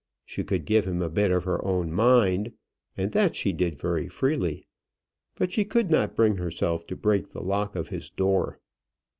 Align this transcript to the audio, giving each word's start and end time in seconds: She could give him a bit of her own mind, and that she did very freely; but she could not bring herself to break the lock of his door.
She 0.25 0.43
could 0.43 0.65
give 0.65 0.85
him 0.85 0.99
a 1.03 1.09
bit 1.11 1.29
of 1.29 1.43
her 1.43 1.63
own 1.63 1.91
mind, 1.91 2.53
and 2.97 3.11
that 3.11 3.35
she 3.35 3.53
did 3.53 3.77
very 3.79 4.07
freely; 4.07 4.65
but 5.35 5.53
she 5.53 5.63
could 5.63 5.91
not 5.91 6.15
bring 6.15 6.37
herself 6.37 6.87
to 6.87 6.95
break 6.95 7.29
the 7.33 7.43
lock 7.43 7.75
of 7.75 7.89
his 7.89 8.09
door. 8.09 8.57